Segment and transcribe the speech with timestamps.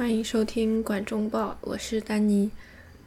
[0.00, 2.50] 欢迎收听《管中报》，我是丹妮。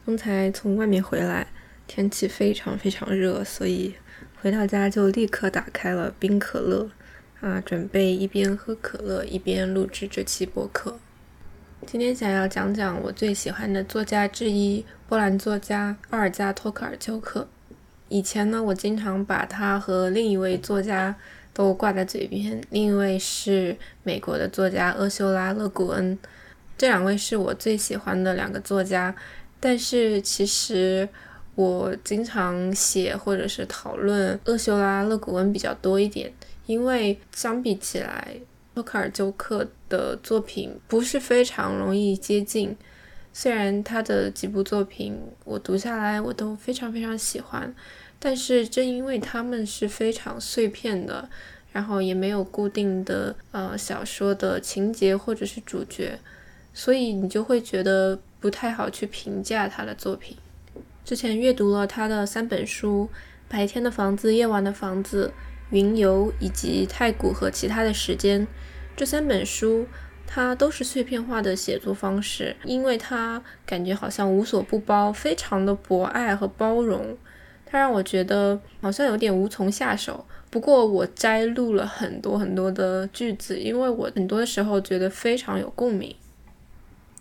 [0.06, 1.48] 刚才从外面回来，
[1.88, 3.92] 天气非常非常热，所以
[4.40, 6.88] 回到家就立刻打开了冰可乐，
[7.40, 10.96] 啊，准备一边喝可乐一边录制这期播客。
[11.84, 17.48] 今天想要讲讲我最喜欢的作家之一——波兰作家奥尔加·托克尔丘克。
[18.08, 21.16] 以前呢，我经常把他和另一位作家
[21.52, 26.16] 都挂在嘴边，另一位是美国的作家厄修拉·勒古恩。
[26.76, 29.14] 这两位是我最喜欢的两个作家，
[29.60, 31.08] 但是其实
[31.54, 36.32] 我经常写或者是讨论厄修拉·勒古恩比较多一点，
[36.66, 38.36] 因为相比起来，
[38.74, 42.76] 托克尔丘克的作品不是非常容易接近。
[43.32, 47.72] 虽然他的几部作品我读下来我都非常非常喜欢，
[48.18, 51.28] 但是正因为他们是非常碎片的，
[51.72, 56.18] 然后也没有固定的呃小说的情节或者是主角。
[56.74, 60.36] 所以你就会觉得不太好去评价他的作品。
[61.04, 63.08] 之前阅读了他的三本书：
[63.48, 65.26] 《白天的房子》《夜晚的房子》
[65.70, 68.46] 《云游》以及《太古和其他的时间》。
[68.96, 69.86] 这三本书，
[70.26, 77.16] 它都是碎片化的写作方式，因为它感觉好像无所不包，非常的博爱和包容。
[77.66, 80.24] 它让我觉得好像有点无从下手。
[80.48, 86.14] 不过我摘录了很多很多的句子，因为我很多的时候觉得非常有共鸣。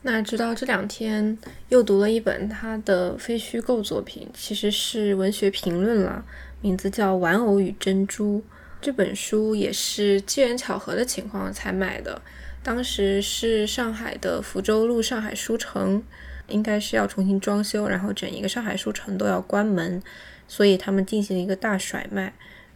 [0.05, 1.37] 那直到这两天
[1.69, 6.23] 又读了一本他的非虚构作品，其实是文学评论了，
[6.61, 8.39] 名字叫《玩偶与珍珠》。
[8.81, 12.21] 这本书也是机缘巧合的情况才买的，
[12.61, 16.03] 当时是上海的福州路上海书城，
[16.49, 20.03] 应该是要重新装修，然后整一个上海书城都要关门，
[20.49, 22.33] 所以他们进行了一个大甩卖。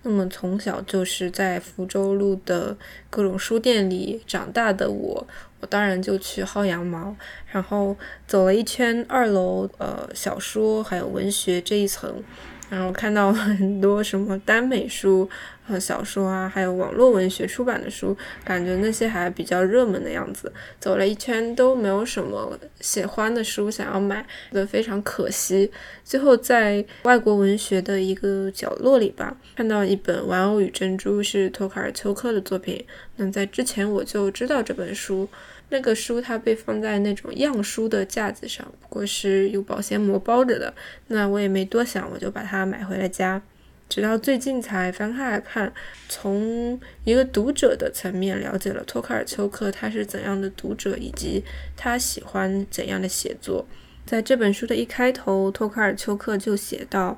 [0.08, 2.78] 那么从小就是在福州路的
[3.10, 5.28] 各种书店里长大的我。
[5.60, 7.14] 我当然就去薅羊毛，
[7.52, 7.94] 然后
[8.26, 12.23] 走了一圈二楼，呃，小说还有文学这一层，
[12.70, 15.30] 然后看到了很多什么耽美书。
[15.67, 20.52] 和小说啊，还有网络文学出版的书，感觉那些还比较热门的样子。
[20.80, 25.70] 走了一圈都没有什么喜欢的书想要买，觉得非常可惜。
[26.04, 32.86] 最后在外国文学的一个角落里吧，看到一本《玩偶与珍珠》，是托卡尔丘克的作品。
[33.17, 35.28] 那在之前我就知道这本书，
[35.70, 40.73] 那个书它被放在那种样书的架子上，不过是有保鲜膜包着的。
[41.08, 43.42] 那我也没多想，我就把它买回了家。
[43.89, 45.71] 直到最近才翻开来看，
[46.09, 51.43] 从一个读者的层面了解了托卡尔丘克他是怎样的读者，以及
[51.75, 53.65] 他喜欢怎样的写作。
[54.05, 57.17] 在这本书的一开头，托卡尔丘克就写到，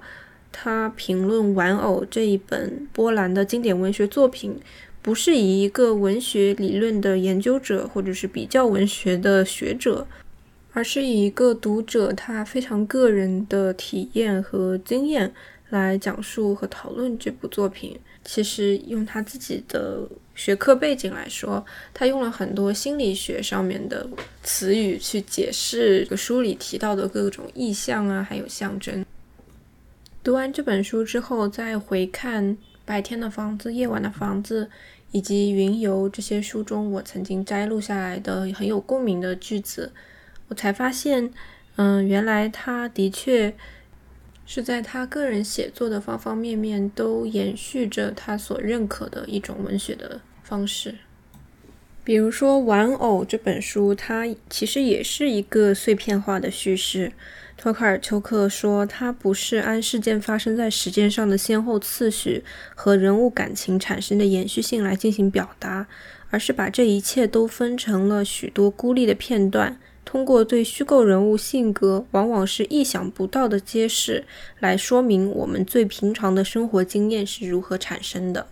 [0.52, 4.59] 他评论《玩偶》这一本波兰的经典文学作品，
[5.01, 10.06] 不是以一个文学理论的研究者或者是比较文学的学者，
[10.74, 15.34] 而是以一个读者他非常个人的体验和经验。
[15.69, 18.00] 来讲述和讨论这部作品。
[18.25, 24.07] 其实用他自己的学科背景来说，他用了很多心理学上面的
[24.44, 29.03] 词语去解释这个书里提到的各种意象啊，还有象征。
[30.22, 32.46] 读完这本书之后，再回看
[32.86, 34.66] 《白天的房子》《夜晚的房子》
[35.12, 39.91] 以及《云游》这些书中我曾经摘录下来的很有共鸣的句子，
[40.50, 41.31] 我才发现，
[41.78, 43.56] 嗯，原来他的确。
[44.52, 50.96] 是在他个人写作的方方面面都延续着他所认可的一种文学的方式。
[52.04, 57.12] 比如说《玩偶》这本书，它其实也是一个碎片化的叙事。
[57.56, 62.44] 托卡尔丘克说，它不是按事件发生在时间上的先后次序
[62.74, 65.86] 和人物感情产生的延续性来进行表达，
[66.31, 69.80] 而是把这一切都分成了许多孤立的片段。
[70.12, 74.25] 通过对虚构人物性格往往是意想不到的揭示，
[74.60, 78.48] 来说明我们最平常的生活经验是如何产生的。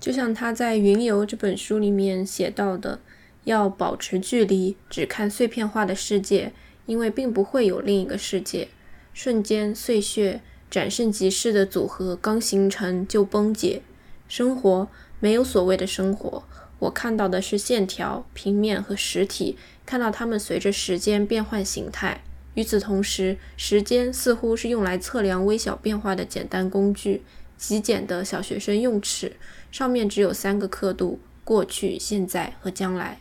[0.00, 2.98] 就像他在《云游》这本书里面写到的，
[3.44, 6.50] 要保持距离，只看碎片化的世界，
[6.86, 8.66] 因为并不会有另一个世界。
[9.14, 13.82] 瞬间碎屑、转瞬即逝的组合刚形成就崩解。
[14.26, 14.88] 生活
[15.20, 16.42] 没有所谓的生活，
[16.78, 19.56] 我看到的是线条、平面和实体。
[19.84, 22.20] 看到它们随着时间变换形态。
[22.54, 27.22] 与此同时，时间似乎是用来测量微小变化的简单工具，
[27.56, 29.32] 极简的小学生用尺，
[29.70, 33.18] 上面只有三个刻度：过去、现在和将来。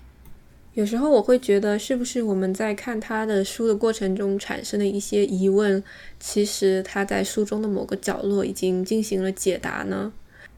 [0.74, 5.82] 有时候我会觉得，是不是我们在看他的书的过程中产生的一些疑问，
[6.20, 10.12] 其实他在书中的某个角落已经进行了解答呢？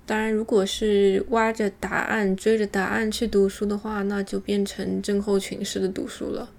[0.09, 6.49] 当然，如果是挖着答案、追着答案去读书的话，那就变成症候群式的读书了。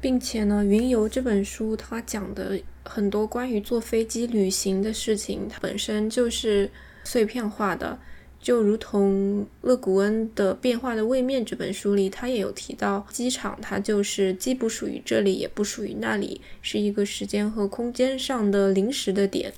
[0.00, 6.68] 并且呢，《云游》这本书它讲的很多关于坐飞机旅行的事情，它本身就是
[7.04, 7.96] 碎片化的。
[8.40, 19.52] 就如同勒古恩的《变化的位面》这本书里，他也有提到，机场它就是既不属于这里，也不属于那里，是一个时间和空间上的临时的点。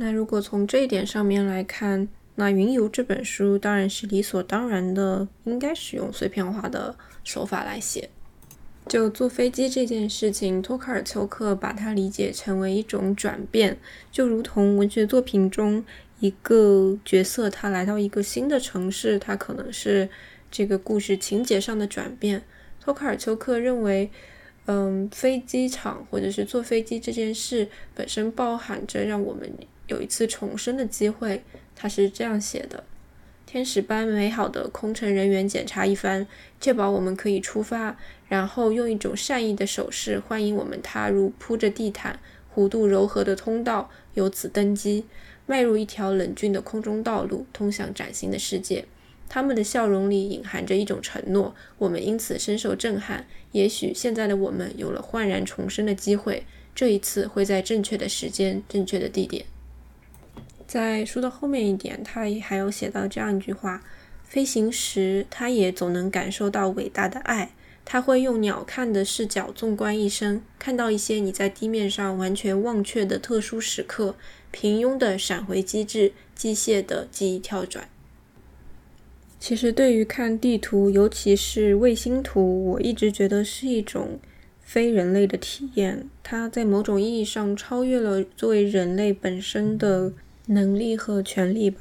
[0.00, 8.08] 那如果从这一点上面来看，那《云游》这本书当然是理所当然的，应该使用碎片化的手法来写。
[8.88, 13.76] 就坐飞机这件事情，托卡尔丘克把它理解成为一种转变，
[14.10, 15.84] 就如同文学作品中。
[16.20, 20.08] 一个角色，他来到一个新的城市，他可能是
[20.50, 22.42] 这个故事情节上的转变。
[22.78, 24.10] 托卡尔丘克认为，
[24.66, 29.50] 嗯，飞机场或者是坐飞机这件事本身包含着让我们
[29.90, 31.42] 有一次重生的机会。
[31.74, 32.84] 他是这样写的：
[33.44, 36.26] 天使般美好的空乘人员检查一番，
[36.60, 37.98] 确保我们可以出发，
[38.28, 42.20] 然后用一种善意的手势欢迎我们踏入铺着地毯、
[42.54, 45.04] 弧度柔和的通道，由此登机。
[45.46, 48.84] 迈入一条冷峻的空中道路，通向崭新的世界。
[49.28, 53.26] 他们的笑容里隐含着一种承诺，我们因此深受震撼。
[53.52, 56.44] 也许现在的我们有了焕然重生的机会，
[56.74, 59.44] 这一次会在正确的时间、正确的地点。
[60.70, 63.82] 在书的后面一点，他也还有写到这样一句话：
[64.22, 67.50] 飞行时，他也总能感受到伟大的爱。
[67.84, 74.14] 他会用鸟瞰的视角纵观一生，看到一些你在地面上完全忘却的特殊时刻。
[74.52, 77.88] 平庸的闪回机制，机械的记忆跳转。
[79.40, 84.20] 其实，对于看地图，尤其是卫星图，我一直觉得是一种
[84.60, 86.08] 非人类的体验。
[86.22, 90.12] 它在某种意义上超越了作为人类本身的
[90.50, 91.80] 能力和权利吧。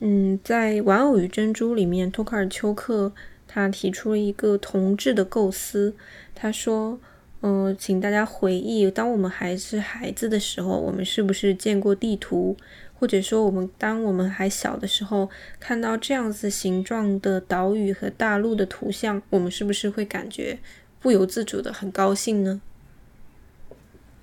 [0.00, 3.12] 嗯，在《玩偶与珍珠》里面，托卡尔丘克
[3.46, 5.94] 他提出了一个同志的构思。
[6.34, 6.98] 他说。
[7.40, 12.56] 嗯，请大家回忆，当我们还是孩子的时候，我们是不是见过地图？
[12.98, 15.30] 或者说，我们当我们还小的时候，
[15.60, 20.58] 看到这样子形状的岛屿和大陆的图像，我们是不是会感觉
[20.98, 22.60] 不由自主的很高兴呢？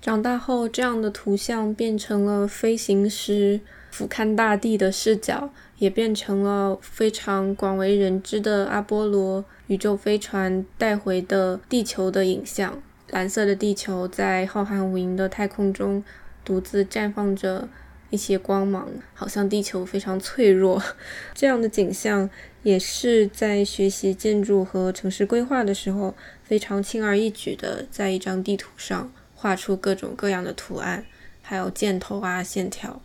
[0.06, 3.60] 长大后，这样的图像变成了飞行时
[3.90, 12.80] 俯瞰大地的视角，也变成了非常广为人知的阿波罗宇宙飞船带回的地球的影像。
[13.10, 16.04] 蓝色的地球在浩瀚无垠的太空中
[16.44, 17.68] 独自绽放着
[18.10, 20.80] 一些光芒，好像地球非常脆弱。
[21.34, 22.30] 这样的景象
[22.62, 26.14] 也是在学习建筑和城市规划的时候
[26.44, 31.06] 非常轻而易举的，在一张地图上画出各种各样的图案，
[31.42, 33.00] 还有箭头啊、线条。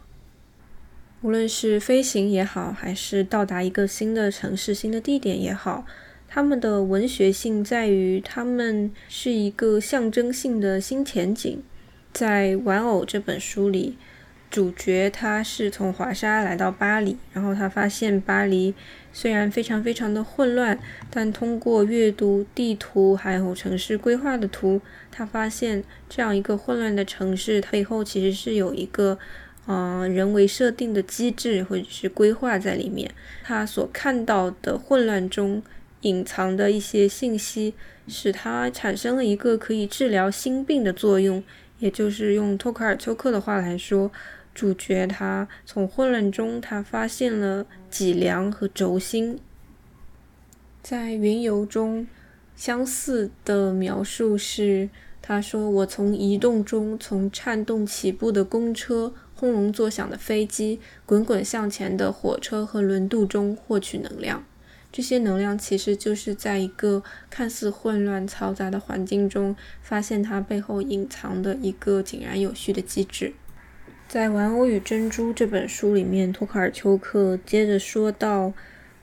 [1.22, 5.86] 无论是飞行也好，还是到达一个新的城市、新的地点也好。
[6.28, 11.62] 他们的文学性在于，他们是一个象征性的新前景。
[12.14, 13.98] 在《玩偶》这本书里，
[14.50, 18.74] 主角他是从华沙来到巴黎，然后他发现巴黎
[19.14, 20.78] 虽然非常非常的混乱，
[21.10, 24.82] 但通过阅读地图还有城市规划的图，
[25.12, 29.18] 他发现这样一个混乱的城市它背后其实是有一个，
[29.66, 33.12] 呃，人为设定的机制或者是规划在里面。
[33.44, 35.62] 他所看到的混乱中。
[36.04, 37.76] 隐藏的一些信息，
[38.08, 41.44] 使它产生了一个可以治疗心病的作用。
[41.78, 44.12] 也就是用托卡尔丘克的话来说，
[44.54, 49.40] 主角他从混乱中，他发现了脊梁和轴心。
[50.84, 52.08] 在云游中，
[52.56, 54.90] 相似的描述是，
[55.22, 64.44] 他说：“我从移动中，从颤动起步的公车、轰隆作响的飞机、滚滚向前的火车和轮渡中获取能量。”
[64.92, 73.34] 这些能量其实就是在一个看似混乱嘈杂的环境中，发现它背后隐藏的一个井然有序的机制。
[74.12, 78.52] 在《玩偶与珍珠》这本书里面，托卡尔丘克接着说到，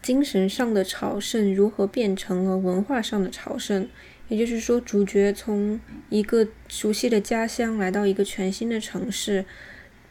[0.03, 3.89] 精神上的朝圣如何变成了文化上的朝圣。
[4.29, 9.47] 也就是说，主角从一个熟悉的家乡来到一个全新的城市。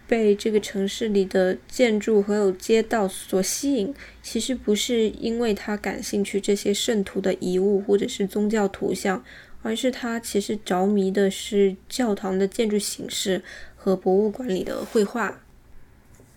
[0.08, 9.22] 被这个城市里的建筑和有街道所吸引，其实不是因为他感兴趣这些圣徒的遗物或者是宗教图像，
[9.62, 13.44] 而是他其实着迷的是教堂的建筑形式
[13.88, 15.40] 和博物馆里的绘画。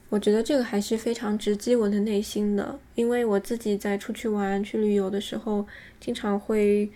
[0.08, 5.66] 我觉得这个还是非常直击我的内心的，因为我自己在出去玩、去旅游的时候，
[5.98, 6.88] 经常会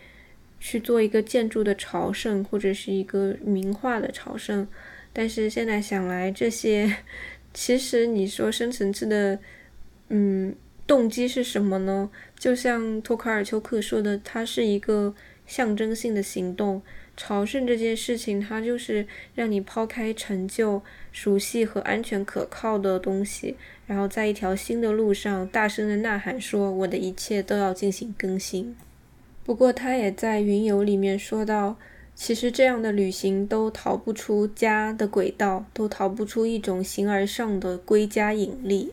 [0.61, 4.65] 去做一个建筑的朝圣，或者是一个名画的朝圣。
[5.13, 6.99] 但是现在想来，这些
[7.53, 9.37] 其实你说深层次的，
[10.11, 10.55] 嗯，
[10.87, 12.09] 动机是什么呢？
[12.39, 15.13] 就像托卡尔丘克说的，它是一个
[15.49, 16.81] 象征性的行动。
[17.17, 23.57] 朝圣这件事情，它就是让你抛开陈旧、熟悉和安全可靠的东西，
[23.87, 28.75] 然后在一条新的路上大声的呐喊说：“我的一切都要进行更新。”
[29.45, 31.77] 不过，他也在云游里面说到，
[32.17, 38.93] 其实这样的旅行都逃不出家的轨道，都逃不出一种形而上的归家引力。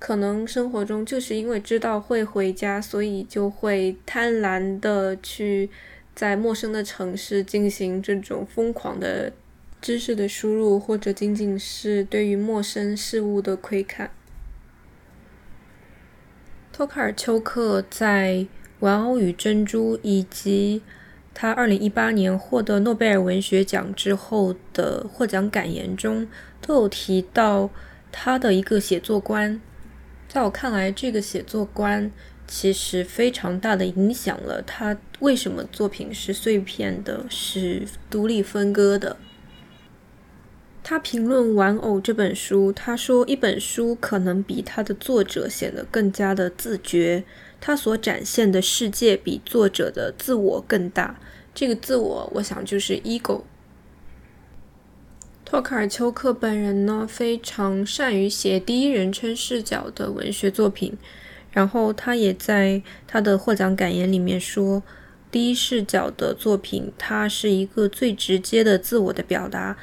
[0.00, 5.70] 可能生活中就是因为知道会回家，所以就会贪婪的去。
[6.18, 9.32] 在陌生的城市进行这种疯狂的
[9.80, 14.10] 知识的输入，或者仅仅是对于陌生事物的窥看。
[16.72, 18.32] 托卡尔丘克在
[18.80, 20.82] 《玩偶与珍珠》以及
[21.32, 26.26] 他二零一八年获得诺贝尔文学奖之后的获奖感言中，
[26.60, 27.70] 都有提到
[28.10, 29.60] 他的一个写作观。
[30.26, 32.10] 在我看来，这个写作观。
[32.48, 39.18] 其实非常大的影响了他为什么作品是碎片的，是独立分割的。
[40.82, 47.24] 他评论《玩偶》这本书，他说一本书可能比它的作者显得更加的自觉，
[47.60, 51.20] 他所展现的世界比作者的自我更大。
[51.54, 53.42] 这个自我，我想就是 ego。
[55.44, 60.96] 托卡尔丘克本人呢，非常善于写第一人称视角的文学作品。
[61.58, 64.80] 然后他也在他的获奖感言里面说，
[65.28, 69.76] 第一视角的作品，它是一个最直接的自我的表达。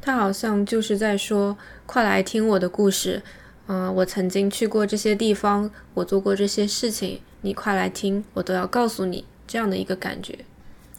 [0.00, 1.56] 他好像就是在说，
[1.86, 3.22] 快来听我的故事，
[3.68, 10.36] 嗯，我曾经去过这些地方，我做过这些事情，你快来听，我都要告诉你这样的一个感觉。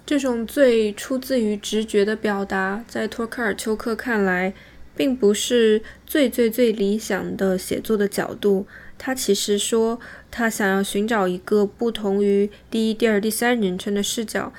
[0.05, 4.53] 这种最出自于直觉的表达，在托克尔丘克看来，
[4.95, 8.65] 并不是最最最理想的写作的角度。
[9.03, 14.53] 他其实说，他想要寻找一个不同于第一、第二、第三人称的视角，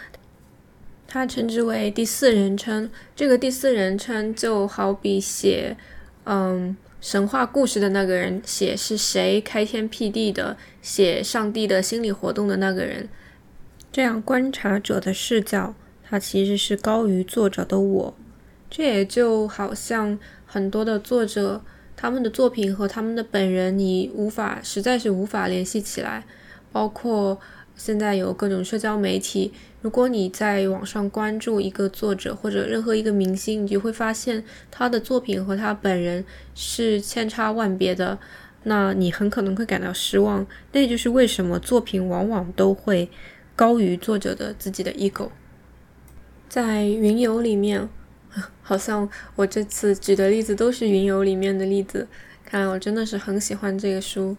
[1.06, 2.90] 他称之为第四人称。
[3.14, 5.76] 这个第四人称就好比写，
[6.24, 13.08] 嗯，神话故事的那个人，写是谁开天辟地的，写上帝的心理活动的那个人。
[13.92, 18.14] 这样观察者的视角，它其实是高于作者的我。
[18.68, 21.62] 这也就好像很多的作者。
[22.02, 26.24] 他们的作品和他们的本人，你无法，实在是无法联系起来。
[26.72, 27.38] 包括
[27.76, 36.24] 现在有各种社交媒体，如果你在网上关注一个作者或者任何一个明星，你就会发现他的作品和他本人
[36.56, 38.18] 是千差万别的，
[38.64, 40.44] 那你很可能会感到失望。
[40.72, 43.08] 那就是为什么作品往往都会
[43.54, 45.28] 高于作者的自己的 ego。
[46.48, 47.88] 在云游里面。
[48.62, 52.08] 好像我这次举的例子都是《云游》里面的例子，
[52.44, 54.36] 看来我真的是很喜欢这个书。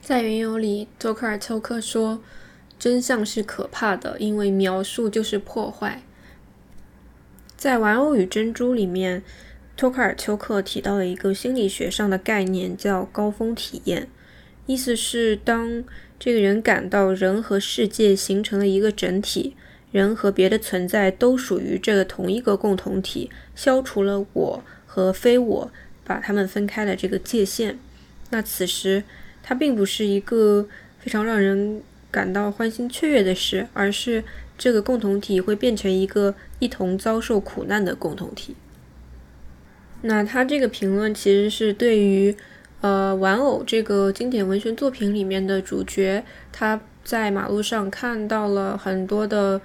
[0.00, 2.20] 在《云游》里，托克尔丘克说
[2.78, 6.02] ：“真相是可怕的，因为描述就是破坏。”
[7.56, 9.22] 在《玩偶与珍珠》里面，
[9.76, 14.08] 托克尔丘克提到了一个心理学上的概念，叫“高峰体验”，
[14.66, 15.84] 意思是当
[16.18, 19.56] 这个人感到人和世界形成了一个整体。
[19.90, 25.70] 人和别的存在都属于这个同一个共同体，消除了我和非我，
[26.04, 27.78] 把他们分开了这个界限。
[28.28, 29.02] 那此时，
[29.42, 30.68] 它并不是一个
[31.00, 31.80] 非常让人
[32.10, 34.22] 感到欢欣雀跃的事，而是
[34.58, 38.54] 这个共同体会变成一个一同遭受苦难的共同体。
[40.02, 42.36] 那他这个评论其实是对于，
[42.82, 49.58] 呃，玩偶这个经典文学作品里面的主角，他在马路上看到了很多的。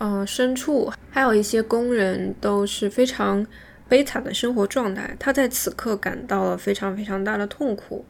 [0.00, 3.46] 呃，牲畜还有一些工人都是非常
[3.86, 5.14] 悲惨的生活状态。
[5.18, 8.02] 他在此刻感到了非常非常大的痛苦。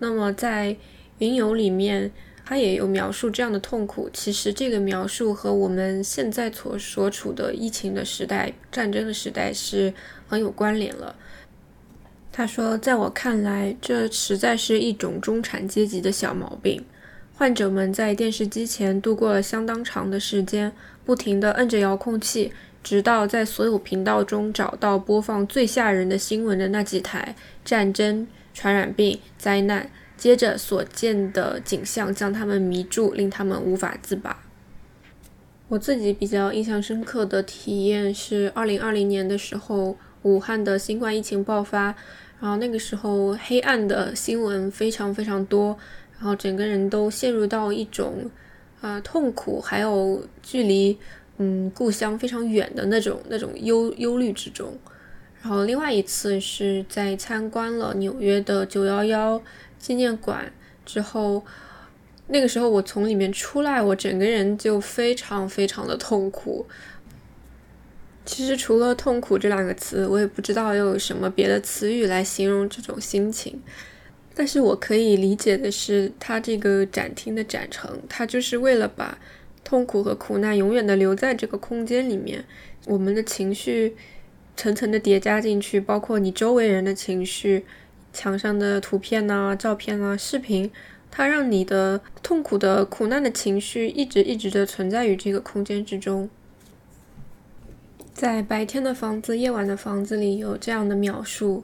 [0.00, 0.76] 那么在
[1.18, 2.10] 云游里面，
[2.44, 4.10] 他也有描述这样的痛苦。
[4.12, 9.94] 其实这个描述和我们现在所所处的疫情的时代、战争的时代是
[10.26, 11.14] 很有关联了。
[12.32, 16.84] 他说，在我看来，这实在是一种中产阶级的小毛病。
[17.36, 20.72] 患者们在电视机前度过了相当长的时间。
[21.10, 22.52] 不停地摁着遥控器，
[22.84, 29.90] 直到在所有频道中找到播放最吓人的新闻的那几台战争、传染病、灾难。
[30.16, 34.40] 接着所见的景象将他们迷住，令他们无法自拔。
[35.66, 41.96] 我自己比较印象深刻的体验是2020年的时候，武汉的新冠疫情爆发，
[42.38, 45.76] 然后那个时候黑暗的新闻非常非常多，
[46.20, 48.30] 然后整个人都陷入到一种。
[48.80, 50.98] 啊，痛苦，还有距离，
[51.38, 54.76] 嗯，故乡非常远的那种那种忧忧虑之中。
[55.42, 59.40] 然后另外一次是在参观了纽约的九幺幺
[59.78, 60.52] 纪念馆
[60.84, 61.44] 之后，
[62.28, 66.66] 那个时候我从里面出来，我整个人就非常非常的痛苦。
[68.26, 73.60] 其实除了痛苦这两个词，我也不知道又有什么别的词语来形容这种心情。
[74.40, 79.18] 但是我可以理解的是，它这个展厅的展成，它就是为了把
[79.62, 82.42] 痛苦和苦难永远的留在这个空间里面，
[82.86, 83.94] 我们的情绪
[84.56, 87.66] 层层的叠加进去，包括你周围人的情绪，
[88.14, 90.70] 墙上的图片呐、照片啊、视频，
[91.10, 96.30] 它让你的痛苦的苦难的情绪一直一直的存在于这个空间之中。
[98.14, 101.62] 在白天的房子、夜晚的房子里有这样的描述，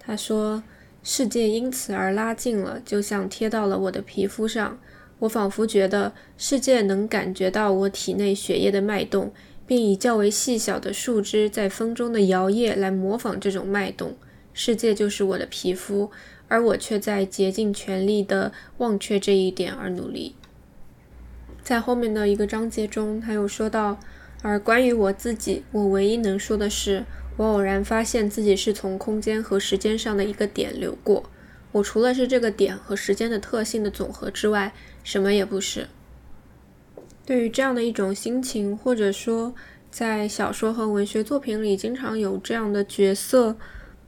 [0.00, 0.64] 他说。
[1.08, 4.76] 世界因此而拉近了，就像贴到了我的皮肤上。
[5.20, 9.32] 我仿佛觉得世界能感觉到我体内血液的脉动，
[9.68, 14.16] 并以较为细小的树枝在风中的摇曳来模仿这种脉动。
[14.52, 16.10] 世界就是我的皮肤，
[16.48, 20.34] 而我却在竭尽全力地忘却这一点而努力。
[21.62, 24.00] 在后面的一个章节中，他又说到
[24.42, 27.04] ：“而关于我自己，我唯一能说的是。”
[27.36, 31.28] 我偶然发现自己是从空间和时间上的一个点流过，
[31.72, 34.72] 我除了是这个点和时间的特性的总和之外，
[35.04, 35.88] 什么也不是。
[37.26, 39.54] 对于这样的一种心情，或者说
[39.90, 43.56] 在小说和文学作品里经常有这样的角色，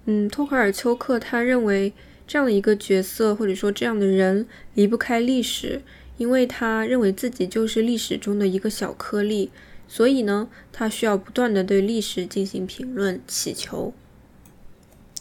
[0.06, 1.92] 嗯，托卡尔丘克他认为
[2.26, 5.82] 这样的一个角色或者说这样的人离不开历史，
[6.16, 9.50] 因为他认为自己就是历史中的一个小颗粒。
[9.88, 13.92] 所以呢，他需要不断的对历史进行评论、祈求。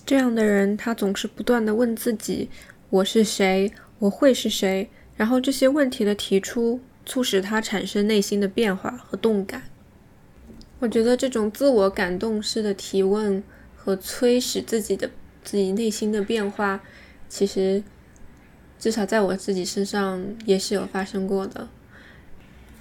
[0.05, 2.49] 这样的人，他总是不断的问自己：
[2.89, 3.71] 我是谁？
[3.99, 4.89] 我会是谁？
[5.15, 9.63] 然后这些问题的提出，促使他产生内心的变化和动感。
[10.79, 13.43] 我觉得这种自我感动式的提问
[13.75, 15.09] 和催使自己的
[15.43, 16.81] 自己内心的变化，
[17.27, 17.83] 其实
[18.77, 21.67] 至少在我自己身上也是有发生过的。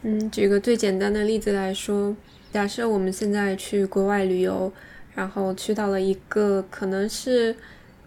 [0.09, 2.14] 嗯，举个最简单的例子来说，
[2.53, 4.73] 假设我们现在去国外旅游，
[5.16, 7.53] 然后去到了一个可能是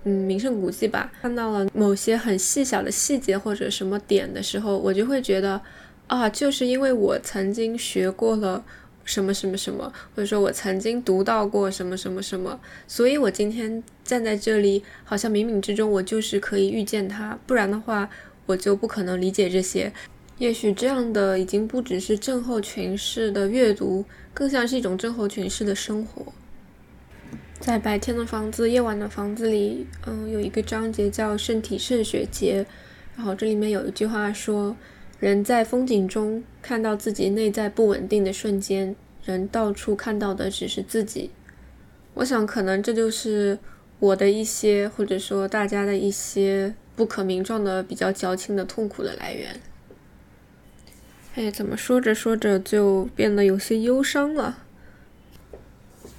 [0.06, 5.62] 嗯名胜古迹吧，看到了某些很细小的细节或者什么点的时候，我就会觉得
[6.08, 8.64] 啊，就是因为我曾经学过了
[9.04, 12.58] 什么什么什么，或者说我曾经读到过什么什么什么，
[12.88, 18.10] 所以我今天站在这里，好像冥冥之中我就是可以遇见他，不然的话
[18.46, 19.92] 我就不可能理解这些。
[20.40, 26.26] 也许这样的已经不只是症候群式的阅读，更像是一种症候群式的生活。
[27.60, 32.66] 在白天的房子、夜晚的房子里，嗯，有一个章节叫“圣体肾血节”，
[33.18, 34.78] 然后这里面有一句话说
[35.20, 41.32] ：“人在风景中看到自己内在不稳定的瞬间，人到处看到的只是自己。”
[42.16, 43.60] 我想，可能这就是
[44.00, 49.60] 我的一些，或者说大家的一些不可名状的、比较矫情的痛苦的来源。
[51.36, 54.58] 哎，怎么说着说着就变得有些忧伤了？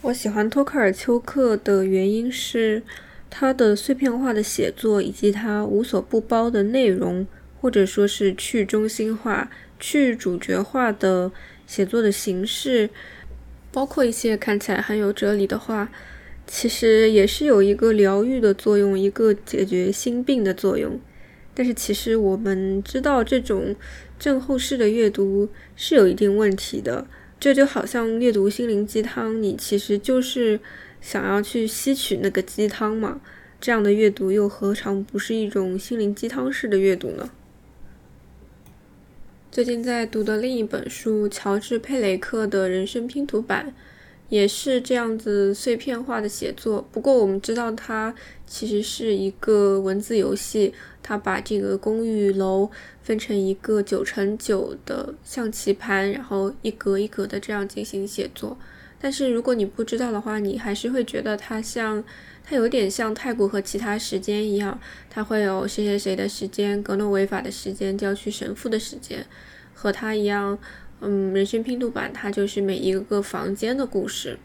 [0.03, 2.83] 我喜欢托克尔丘克的原因是
[3.29, 7.27] 他的碎片化的写作，以及他无所不包的内容，
[7.61, 11.31] 或者说是去中心化、去主角化的
[11.67, 12.89] 写作的形式，
[13.71, 15.91] 包括一些看起来很有哲理的话，
[16.47, 20.99] 其实也是有一个疗愈的作用，一个解决心病的作用。
[21.55, 23.75] 但是其实我们知道这种。
[24.21, 27.07] 症候式的阅读是有一定问题的，
[27.41, 30.61] 这就好像阅读心灵鸡汤，你其实就是
[31.01, 33.23] 想要去吸取那个鸡汤嘛。
[33.59, 37.31] 这样的阅读又何尝不是一种心灵鸡汤式的阅读呢？
[39.51, 43.75] 最近在读的另一本书，乔治·佩雷克的人生拼图版。
[44.29, 48.15] 也是这样子碎片化的写作，不过我们知道它
[48.47, 52.71] 其实是一个文字游戏，他把这个公寓楼
[53.03, 58.59] 分成一个九乘九的象棋盘，然后一格一格的这样进行写作。
[59.01, 62.05] 但是如果你不知道的话，你还是会觉得它像，
[62.45, 69.25] 它有点像太古和其他时间一样，它会有谁谁谁的时间、格诺维法的时间、郊区神父的时间，
[69.75, 70.59] 和它一样。
[71.01, 74.39] 嗯，人生拼图版它就是每一个个房间的故事。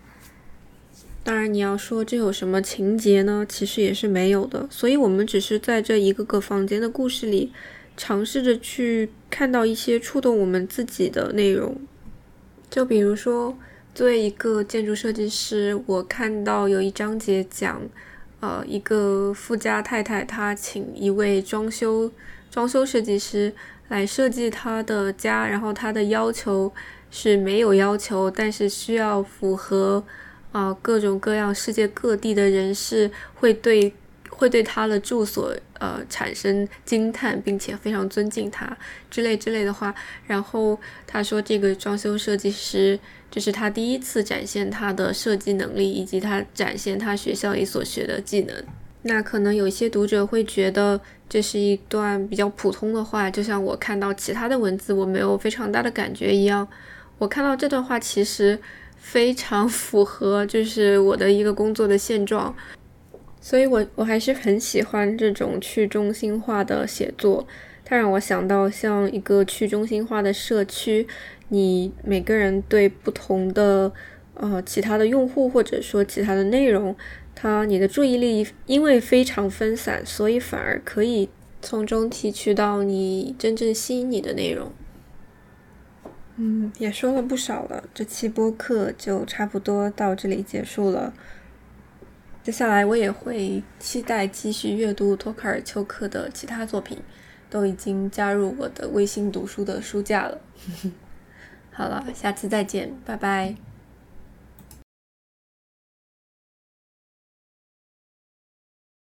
[1.26, 3.44] 当然，你要说这有什么情节呢？
[3.50, 4.68] 其实也是没有的。
[4.70, 7.52] 所以，我们只是在这一个个房间的故事里，
[7.98, 11.76] 尝试着去看到一些触动我们自己的内容。
[12.70, 13.58] 就比如说，
[13.96, 17.82] 作为一个建筑设计师，我看到有一章节讲，
[18.42, 22.12] 呃，一个富家太太她请一位装修
[22.52, 23.52] 装修设计师。
[23.88, 26.74] 来设计她的家，然后她的要求
[27.12, 30.04] 是没有要求，但是需要符合
[30.56, 33.94] 啊，各种各样世界各地的人士会对
[34.30, 38.78] 会对他的住所呃产生惊叹，并且非常尊敬他
[39.12, 39.94] 之类之类的话。
[40.26, 42.98] 然后他说，这个装修设计师
[43.30, 48.56] 这是他第一次展现他的设计能力，以及他展现他学校里所学的技能。
[49.02, 56.66] 那可能有些读者会觉得这是一段比较普通的话，就像我看到其他的文字，我没有非常大的感觉一样。
[57.18, 58.58] 我看到这段话其实
[59.06, 62.54] 非常符合，就是我的一个工作的现状，
[63.40, 67.46] 所以我我还是很喜欢这种去中心化的写作。
[67.86, 71.08] 它让我想到像一个去中心化的社区，
[71.50, 73.94] 你每个人对不同的
[74.34, 76.96] 呃其他的用户或者说其他的内容。
[77.36, 81.30] 它你的注意力因为非常分散，所以反而可以
[81.62, 84.72] 从中提取到你真正吸引你的内容。
[86.38, 91.14] 嗯，也说了不少了，这期播客就差不多到这里结束了。
[92.44, 97.00] 接下来我也会期待继续阅读托卡尔丘克的其他作品，
[97.50, 100.40] 都已经加入我的微信读书的书架了。
[101.72, 103.65] 好了，下次再见，拜拜。